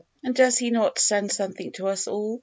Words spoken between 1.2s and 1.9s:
something to